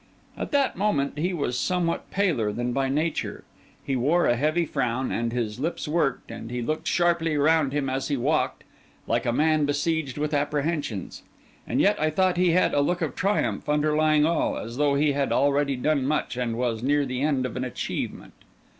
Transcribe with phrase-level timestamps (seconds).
[0.35, 3.43] At that moment he was somewhat paler than by nature;
[3.85, 7.87] he wore a heavy frown; and his lips worked, and he looked sharply round him
[7.87, 8.63] as he walked,
[9.05, 11.21] like a man besieged with apprehensions.
[11.67, 15.11] And yet I thought he had a look of triumph underlying all, as though he
[15.11, 18.33] had already done much, and was near the end of an achievement.